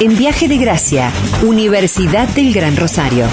[0.00, 1.12] En Viaje de Gracia,
[1.42, 3.26] Universidad del Gran Rosario.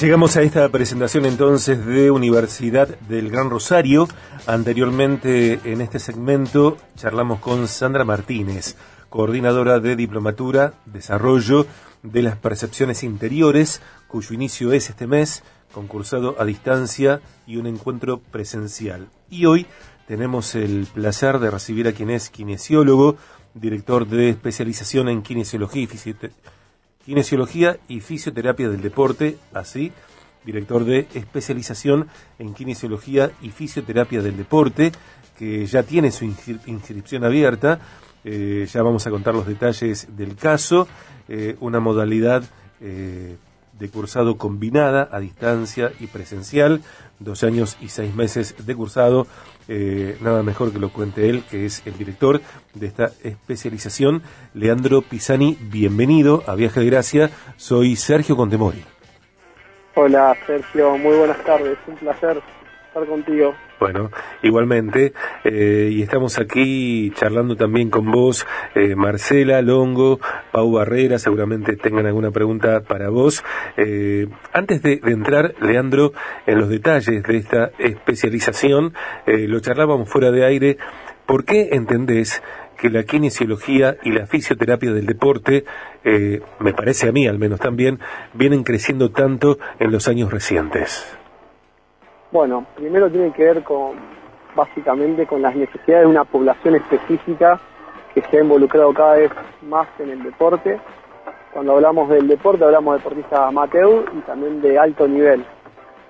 [0.00, 4.08] Llegamos a esta presentación entonces de Universidad del Gran Rosario.
[4.44, 8.74] Anteriormente en este segmento charlamos con Sandra Martínez,
[9.08, 11.68] coordinadora de Diplomatura, Desarrollo
[12.02, 18.18] de las Percepciones Interiores, cuyo inicio es este mes, concursado a distancia y un encuentro
[18.18, 19.06] presencial.
[19.30, 19.64] Y hoy
[20.08, 23.16] tenemos el placer de recibir a quien es kinesiólogo,
[23.54, 26.63] director de especialización en kinesiología y fisioterapia
[27.04, 29.92] Kinesiología y Fisioterapia del Deporte, así,
[30.44, 32.08] director de especialización
[32.38, 34.92] en Kinesiología y Fisioterapia del Deporte,
[35.38, 37.80] que ya tiene su inscripción abierta.
[38.24, 40.88] Eh, ya vamos a contar los detalles del caso,
[41.28, 42.42] eh, una modalidad
[42.80, 43.36] eh,
[43.78, 46.82] de cursado combinada a distancia y presencial,
[47.18, 49.26] dos años y seis meses de cursado
[49.66, 52.40] eh, nada mejor que lo cuente él, que es el director
[52.74, 55.56] de esta especialización, Leandro Pisani.
[55.60, 57.30] Bienvenido a Viaje de Gracia.
[57.56, 58.84] Soy Sergio Contemori.
[59.94, 61.78] Hola Sergio, muy buenas tardes.
[61.86, 62.42] Un placer
[62.88, 63.54] estar contigo.
[63.80, 64.10] Bueno,
[64.42, 70.20] igualmente, eh, y estamos aquí charlando también con vos, eh, Marcela Longo,
[70.52, 73.42] Pau Barrera, seguramente tengan alguna pregunta para vos.
[73.76, 76.12] Eh, antes de, entrar, Leandro,
[76.46, 78.94] en los detalles de esta especialización,
[79.26, 80.78] lo charlábamos fuera de aire,
[81.26, 82.42] ¿por qué entendés
[82.78, 85.64] que la kinesiología y la fisioterapia del deporte,
[86.04, 87.98] me parece a mí al menos también,
[88.34, 91.16] vienen creciendo tanto en los años recientes?
[92.34, 93.92] Bueno, primero tiene que ver con
[94.56, 97.60] básicamente con las necesidades de una población específica
[98.12, 99.30] que se ha involucrado cada vez
[99.62, 100.80] más en el deporte.
[101.52, 105.44] Cuando hablamos del deporte hablamos de deportistas amateur y también de alto nivel.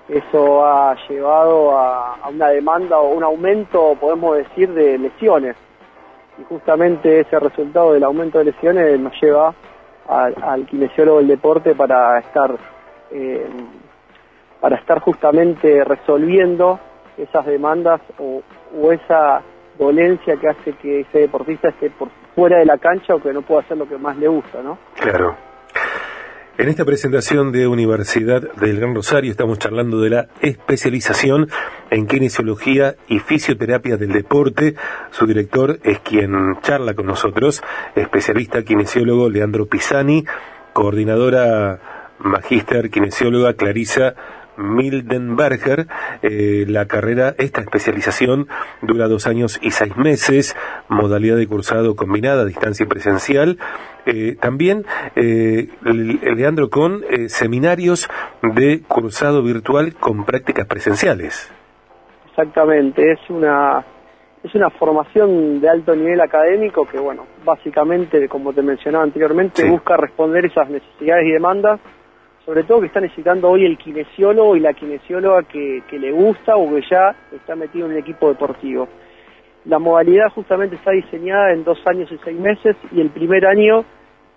[0.09, 5.55] Eso ha llevado a, una demanda o un aumento, podemos decir, de lesiones.
[6.39, 9.53] Y justamente ese resultado del aumento de lesiones nos lleva
[10.07, 12.57] al, kinesiólogo del deporte para estar
[13.11, 13.47] eh,
[14.61, 16.79] para estar justamente resolviendo
[17.17, 18.41] esas demandas o,
[18.91, 19.41] esa
[19.77, 23.41] dolencia que hace que ese deportista esté por fuera de la cancha o que no
[23.41, 24.77] pueda hacer lo que más le gusta, ¿no?
[24.99, 25.35] Claro.
[26.57, 31.49] En esta presentación de Universidad del Gran Rosario estamos charlando de la especialización
[31.89, 34.75] en kinesiología y fisioterapia del deporte.
[35.11, 37.61] Su director es quien charla con nosotros,
[37.95, 40.23] especialista kinesiólogo Leandro Pisani,
[40.71, 41.79] coordinadora
[42.19, 44.15] magíster kinesióloga Clarisa
[44.57, 45.87] Mildenberger.
[46.21, 48.47] Eh, la carrera, esta especialización
[48.81, 50.55] dura dos años y seis meses,
[50.89, 53.57] modalidad de cursado combinada, distancia y presencial.
[54.05, 54.85] Eh, también,
[55.15, 58.07] eh, Leandro, con eh, seminarios
[58.43, 61.51] de cursado virtual con prácticas presenciales.
[62.29, 63.83] Exactamente, es una
[64.43, 69.97] es una formación de alto nivel académico que, bueno, básicamente, como te mencionaba anteriormente, busca
[69.97, 71.79] responder esas necesidades y demandas
[72.45, 76.69] sobre todo que está necesitando hoy el kinesiólogo y la kinesióloga que, le gusta o
[76.69, 78.87] que ya está metido en el equipo deportivo.
[79.65, 83.83] La modalidad justamente está diseñada en dos años y seis meses y el primer año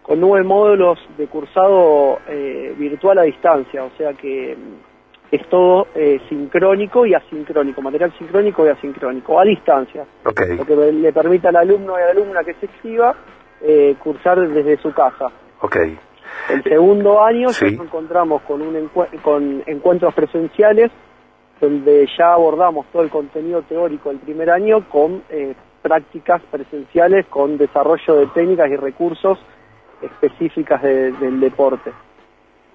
[0.03, 5.89] con nueve módulos de cursado eh, virtual a distancia, o sea que mm, es todo
[5.95, 11.57] eh, sincrónico y asincrónico, material sincrónico y asincrónico, a distancia, lo que le permite al
[11.57, 13.15] alumno y a la alumna que se escriba
[13.61, 15.31] eh, cursar desde su casa.
[15.61, 15.99] Okay.
[16.49, 18.91] El segundo año nos encontramos con, un
[19.23, 20.91] con encuentros presenciales
[21.61, 27.59] donde ya abordamos todo el contenido teórico del primer año con eh, prácticas presenciales, con
[27.59, 29.39] desarrollo de técnicas y recursos
[30.01, 31.93] específicas del deporte.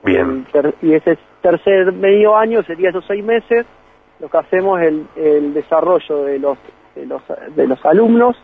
[0.03, 0.45] Bien.
[0.81, 3.65] Y ese tercer medio año sería esos seis meses,
[4.19, 6.57] lo que hacemos es el, el desarrollo de los,
[6.95, 7.21] de los,
[7.55, 8.35] de los alumnos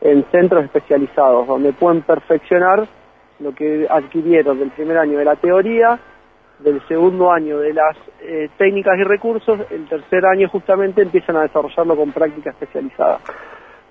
[0.00, 2.88] en centros especializados, donde pueden perfeccionar
[3.44, 5.98] lo que adquirieron del primer año de la teoría,
[6.58, 11.42] del segundo año de las eh, técnicas y recursos, el tercer año justamente empiezan a
[11.42, 13.20] desarrollarlo con práctica especializada.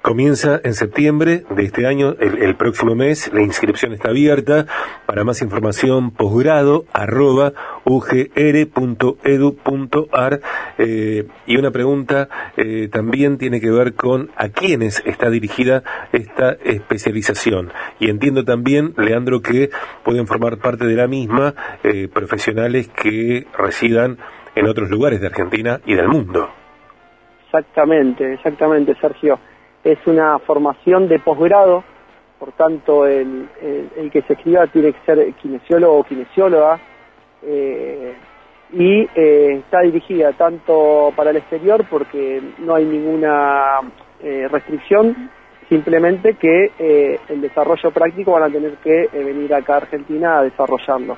[0.04, 4.66] Comienza en septiembre de este año, el, próximo mes, la inscripción está abierta.
[5.06, 7.54] Para más información, posgrado arroba
[7.86, 8.42] ugr.edu.ar.
[10.78, 12.28] Eh, y una pregunta
[12.58, 17.72] eh, también tiene que ver con a quiénes está dirigida esta especialización.
[17.98, 19.70] Y entiendo también, Leandro, que
[20.04, 24.18] pueden formar parte de la misma eh, profesionales que residan
[24.54, 26.50] en otros lugares de Argentina y del mundo.
[27.46, 29.40] Exactamente, exactamente, Sergio.
[29.84, 31.84] Es una formación de posgrado,
[32.40, 33.48] por tanto el,
[33.96, 36.80] el, que se escriba tiene que ser kinesiólogo o kinesióloga,
[37.46, 38.14] eh,
[38.72, 43.80] y eh, está dirigida tanto para el exterior porque no hay ninguna
[44.22, 45.30] eh, restricción,
[45.70, 51.18] simplemente que el desarrollo práctico van a tener que venir acá a Argentina a desarrollarlo.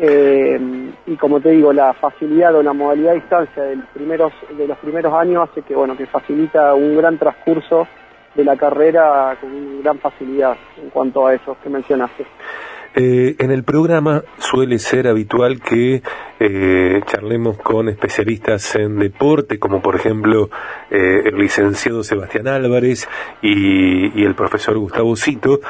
[0.00, 4.66] Y como te digo, la facilidad o la modalidad de distancia de los primeros, de
[4.66, 7.86] los primeros años hace que, bueno, que facilita un gran transcurso
[8.34, 12.26] de la carrera con gran facilidad en cuanto a eso que mencionaste.
[12.92, 16.02] Eh, en el programa suele ser habitual que
[16.40, 20.50] eh, charlemos con especialistas en deporte, como por ejemplo
[20.90, 23.08] eh, el licenciado Sebastián Álvarez
[23.42, 25.60] y, el profesor Gustavo Cito,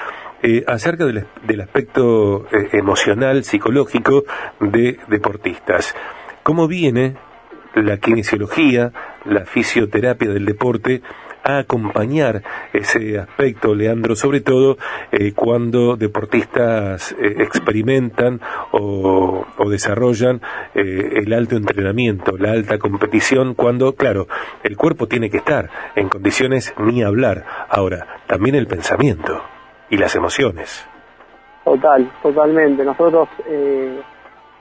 [0.66, 4.24] acerca del, del aspecto emocional, psicológico
[4.60, 5.94] de deportistas.
[6.42, 7.16] ¿Cómo viene
[7.74, 8.92] la kinesiología,
[9.24, 11.02] la fisioterapia del deporte
[11.42, 12.42] a acompañar
[12.72, 14.76] ese aspecto, Leandro, sobre todo
[15.10, 18.40] eh, cuando deportistas eh, experimentan
[18.72, 20.42] o, desarrollan
[20.74, 24.26] eh, el alto entrenamiento, la alta competición, cuando, claro,
[24.64, 27.46] el cuerpo tiene que estar en condiciones ni hablar.
[27.68, 29.42] Ahora, también el pensamiento
[29.90, 30.86] y las emociones.
[31.64, 32.84] Total, totalmente.
[32.84, 33.28] Nosotros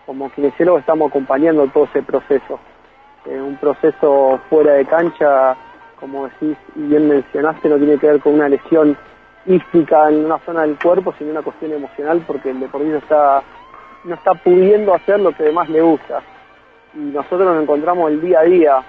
[0.06, 2.60] como kinesiólogos estamos acompañando todo ese proceso.
[3.26, 5.56] un proceso fuera de cancha
[6.00, 8.98] como decís y bien mencionaste, no tiene que ver con una lesión
[9.46, 13.44] ística en una zona del cuerpo, sino una cuestión emocional porque el deportista está,
[14.06, 16.22] no está pudiendo hacer lo que más le gusta.
[16.94, 18.84] Y nosotros nos encontramos el día a día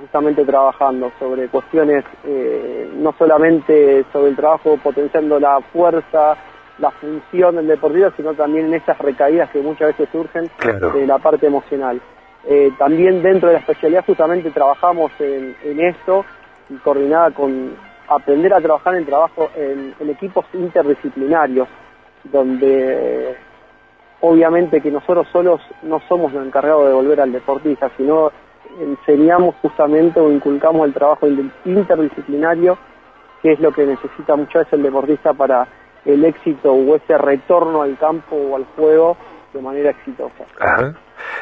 [0.00, 6.36] justamente trabajando sobre cuestiones eh, no solamente sobre el trabajo potenciando la fuerza,
[6.78, 10.50] la función del deportista, sino también en esas recaídas que muchas veces surgen
[10.92, 12.00] de la parte emocional.
[12.46, 16.24] Eh, también dentro de la especialidad justamente trabajamos en, esto
[16.68, 17.74] y coordinada con
[18.08, 21.68] aprender a trabajar en trabajo en, equipos interdisciplinarios,
[22.24, 23.36] donde
[24.20, 28.30] obviamente que nosotros solos no somos los encargados de volver al deportista, sino
[28.80, 31.26] enseñamos justamente o inculcamos el trabajo
[31.64, 32.78] interdisciplinario,
[33.42, 35.66] que es lo que necesita muchas veces el deportista para
[36.04, 39.16] el éxito o ese retorno al campo o al juego
[39.52, 40.44] de manera exitosa.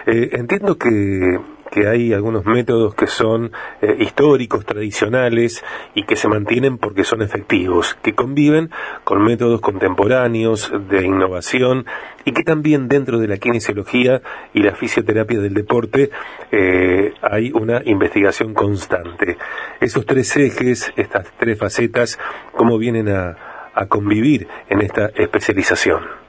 [0.07, 1.39] Eh, entiendo que,
[1.73, 5.65] que, hay algunos métodos que son eh, históricos, tradicionales
[5.95, 8.71] y que se mantienen porque son efectivos, que conviven
[9.05, 11.87] con métodos contemporáneos de innovación
[12.25, 14.23] y que también dentro de la kinesiología
[14.55, 16.11] y la fisioterapia del deporte
[16.51, 19.37] eh, hay una investigación constante.
[19.81, 22.19] Esos tres ejes, estas tres facetas,
[22.53, 23.37] ¿cómo vienen a,
[23.75, 26.22] a convivir en esta especialización?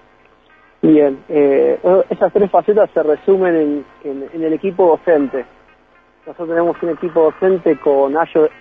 [0.84, 5.46] Bien, eh, esas tres facetas se resumen en, el equipo docente.
[6.28, 8.14] Nosotros tenemos un equipo docente con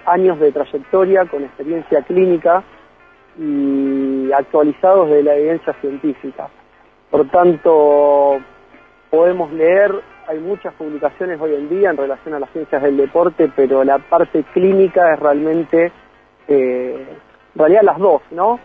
[0.07, 2.63] años de trayectoria, con experiencia clínica
[3.37, 6.49] y actualizados de la evidencia científica.
[7.11, 8.39] Por tanto,
[9.11, 9.93] podemos leer,
[10.29, 13.99] hay muchas publicaciones hoy en día en relación a las ciencias del deporte, pero la
[13.99, 15.91] parte clínica es realmente,
[16.47, 17.05] eh,
[17.53, 18.61] en realidad las dos, ¿no?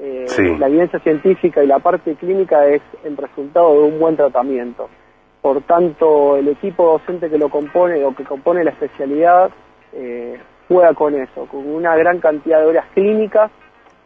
[0.00, 4.88] Eh, la evidencia científica y la parte clínica es el resultado de un buen tratamiento.
[5.40, 9.50] Por tanto, el equipo docente que lo compone o que compone la especialidad
[9.92, 13.50] eh, juega con eso, con una gran cantidad de horas clínicas,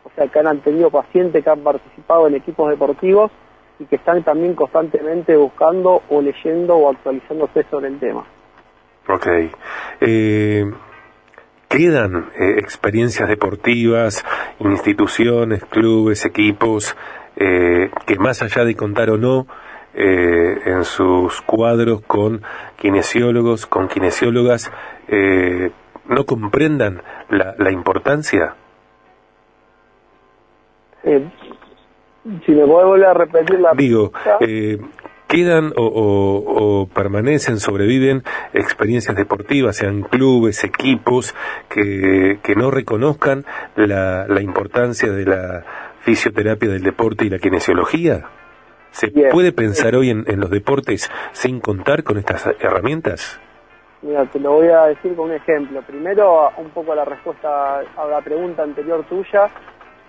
[0.04, 3.30] o sea, que han tenido pacientes que han participado en equipos deportivos
[3.78, 8.25] y que están también constantemente buscando o leyendo o actualizándose sobre el tema.
[9.08, 9.26] Ok.
[10.00, 10.64] Eh,
[11.68, 14.25] quedan eh, experiencias deportivas,
[14.61, 16.96] instituciones, clubes, equipos,
[17.37, 19.46] eh, que más allá de contar o no,
[19.94, 22.42] eh, en sus cuadros con
[22.76, 24.70] kinesiólogos, con kinesiólogas,
[26.08, 28.54] no comprendan la, la importancia?
[32.44, 34.12] si me puedo volver a repetir la Digo,
[35.26, 41.35] quedan o, permanecen, sobreviven experiencias deportivas, sean clubes, equipos,
[41.68, 45.64] que, que no reconozcan la, la, importancia de la
[46.00, 48.28] fisioterapia del deporte y la kinesiología?
[48.90, 53.38] ¿Se puede pensar hoy en, en, los deportes sin contar con estas herramientas?
[54.02, 55.83] Mira, te lo voy a decir con un ejemplo.
[55.83, 59.50] Primero, un poco la respuesta a la pregunta anterior tuya.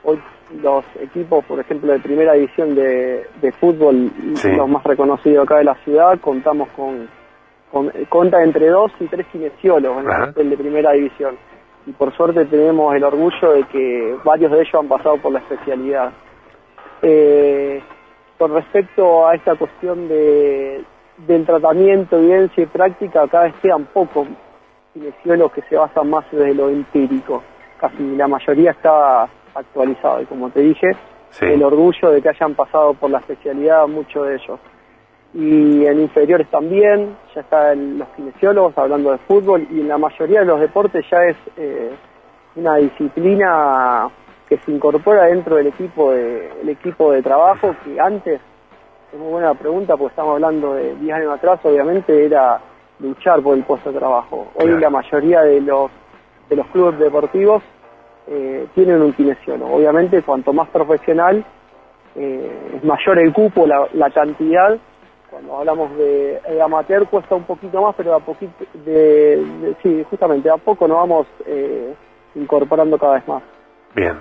[0.04, 0.20] Hoy
[0.62, 4.12] los equipos, por ejemplo, de primera división de, fútbol,
[4.56, 7.10] los más reconocidos acá de la ciudad, contamos con,
[7.72, 11.38] con cuenta entre dos y tres kinesiólogos en el de primera división.
[11.86, 15.40] Y por suerte tenemos el orgullo de que varios de ellos han pasado por la
[15.40, 16.12] especialidad.
[17.02, 17.82] Eh,
[18.38, 20.84] con respecto a esta cuestión de,
[21.26, 24.28] del tratamiento, evidencia y práctica, cada vez quedan pocos
[24.94, 27.44] kinesiólogos que se basan más desde lo empírico.
[27.80, 30.92] Casi la mayoría está actualizado y como te dije,
[31.42, 34.60] el orgullo de que hayan pasado por la especialidad muchos de ellos.
[35.34, 40.40] Y en inferiores también, ya están los kinesiólogos hablando de fútbol y en la mayoría
[40.40, 41.92] de los deportes ya es eh,
[42.56, 44.10] una disciplina
[44.48, 48.40] que se incorpora dentro del equipo de, el equipo de trabajo que antes,
[49.12, 52.60] es muy buena pregunta porque estamos hablando de 10 años atrás, obviamente era
[53.00, 54.48] luchar por el puesto de trabajo.
[54.56, 55.92] Hoy la mayoría de los,
[56.50, 57.62] de los clubes deportivos
[58.28, 59.76] eh, tienen un kinesiólogo.
[59.76, 61.46] Obviamente, cuanto más profesional,
[62.16, 64.78] eh, es mayor el cupo, la, cantidad.
[65.30, 70.58] Cuando hablamos de, amateur cuesta un poquito más, pero a poquito, de, sí, justamente a
[70.58, 71.94] poco nos vamos eh,
[72.36, 73.44] incorporando cada vez más.
[73.96, 74.18] Bien.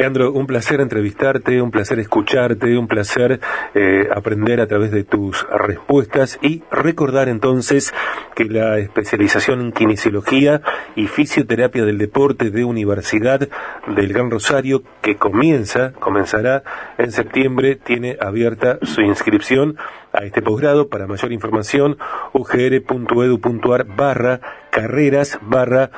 [0.00, 3.38] Leandro, un placer entrevistarte, un placer escucharte, un placer
[3.74, 7.92] eh, aprender a través de tus respuestas y recordar entonces
[8.34, 10.62] que la especialización en kinesiología
[10.96, 13.46] y fisioterapia del deporte de Universidad
[13.86, 16.62] del Gran Rosario, que comienza, comenzará
[16.96, 19.76] en septiembre, tiene abierta su inscripción
[20.14, 20.88] a este posgrado.
[20.88, 21.98] Para mayor información,
[22.32, 24.40] ugr.edu.ar barra
[24.70, 25.90] carreras barra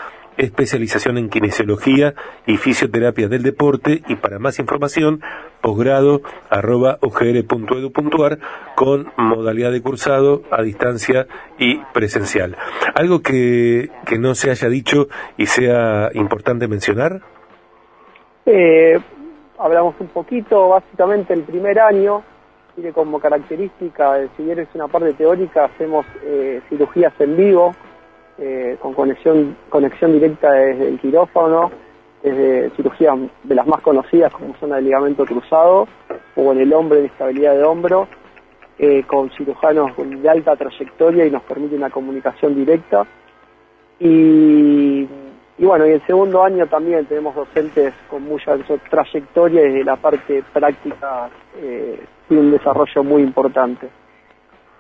[0.47, 2.15] especialización en kinesiología
[2.47, 5.21] y fisioterapia del deporte y para más información
[5.61, 6.99] posgrado arroba
[8.75, 11.27] con modalidad de cursado a distancia
[11.59, 12.57] y presencial.
[12.95, 17.21] ¿Algo que, que no se haya dicho y sea importante mencionar?
[18.47, 18.99] Eh,
[19.59, 22.23] hablamos un poquito, básicamente el primer año
[22.75, 27.75] tiene como característica, si bien es una parte teórica, hacemos eh, cirugías en vivo,
[28.45, 31.71] eh, con conexión, conexión directa desde el quirófano,
[32.25, 35.87] desde cirugías de las más conocidas como zona de ligamento cruzado
[36.35, 38.09] o en el hombro de estabilidad de hombro,
[38.81, 43.07] eh, con cirujanos de alta trayectoria y nos permite una comunicación directa.
[44.01, 45.07] Y,
[45.59, 48.57] bueno, y el segundo año también tenemos docentes con mucha
[48.91, 53.89] trayectoria y desde la parte práctica eh, tiene un desarrollo muy importante.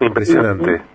[0.00, 0.92] Impresionante.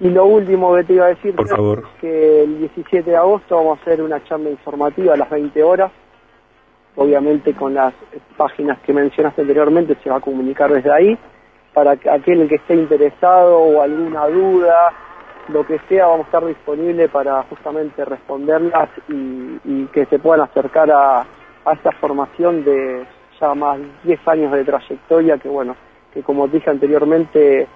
[0.00, 1.78] Y lo último que te iba a decir Por favor.
[1.78, 5.62] es que el 17 de agosto vamos a hacer una charla informativa a las 20
[5.62, 5.90] horas.
[6.96, 7.94] Obviamente con las
[8.36, 11.18] páginas que mencionaste anteriormente se va a comunicar desde ahí.
[11.72, 14.92] Para aquel que esté interesado o alguna duda,
[15.48, 20.90] lo que sea, vamos a estar disponibles para justamente responderlas y, que se puedan acercar
[20.90, 23.06] a, a esta formación de
[23.40, 25.76] ya más 10 años de trayectoria que bueno,
[26.12, 27.66] que como dije anteriormente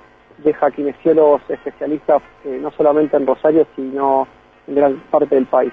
[0.45, 4.27] deja kinesiólogos especialistas eh, no solamente en Rosario, sino
[4.67, 5.73] en gran parte del país.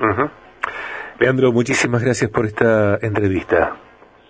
[1.19, 3.75] Leandro, muchísimas gracias por esta entrevista.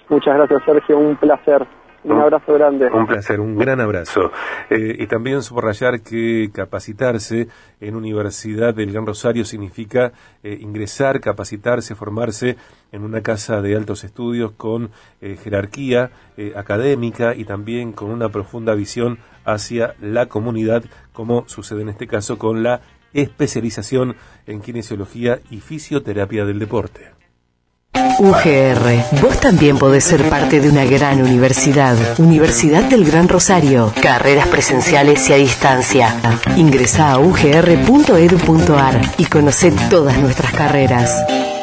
[0.10, 0.98] Muchas gracias, Sergio.
[0.98, 1.65] Un placer.
[2.08, 2.88] Un, abrazo grande.
[2.92, 4.32] Un placer, un gran abrazo.
[4.70, 7.48] Eh, y también subrayar que capacitarse
[7.82, 12.56] en Universidad del Gran Rosario significa eh, ingresar, capacitarse, formarse
[12.94, 16.12] en una casa de altos estudios con eh, jerarquía
[16.56, 20.84] académica y también con una profunda visión hacia la comunidad,
[21.14, 22.82] como sucede en este caso con la
[23.14, 27.17] especialización en kinesiología y fisioterapia del deporte.
[28.20, 29.22] UGR.
[29.22, 31.96] Vos también podés ser parte de una gran universidad.
[32.20, 33.94] Universidad del Gran Rosario.
[34.02, 36.16] Carreras presenciales y a distancia.
[36.56, 41.57] Ingresa a ugr.edu.ar y conoce todas nuestras carreras.